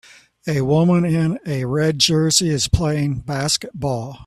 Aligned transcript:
A 0.47 0.61
woman 0.61 1.05
in 1.05 1.37
a 1.45 1.65
red 1.65 1.99
jersey 1.99 2.49
is 2.49 2.67
playing 2.67 3.19
basketball 3.19 4.19